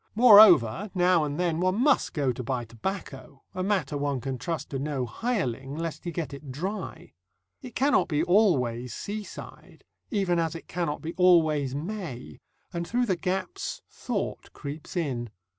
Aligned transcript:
Moreover, 0.15 0.89
now 0.95 1.23
and 1.23 1.39
then, 1.39 1.59
one 1.59 1.79
must 1.79 2.13
go 2.15 2.33
to 2.33 2.41
buy 2.43 2.65
tobacco, 2.65 3.43
a 3.53 3.61
matter 3.61 3.95
one 3.99 4.19
can 4.19 4.39
trust 4.39 4.71
to 4.71 4.79
no 4.79 5.05
hireling, 5.05 5.77
lest 5.77 6.05
he 6.05 6.11
get 6.11 6.33
it 6.33 6.51
dry. 6.51 7.13
It 7.61 7.75
cannot 7.75 8.07
be 8.07 8.23
always 8.23 8.95
seaside, 8.95 9.83
even 10.09 10.39
as 10.39 10.55
it 10.55 10.67
cannot 10.67 11.03
be 11.03 11.13
always 11.17 11.75
May, 11.75 12.39
and 12.73 12.87
through 12.87 13.05
the 13.05 13.15
gaps 13.15 13.83
thought 13.91 14.51
creeps 14.53 14.97
in. 14.97 15.29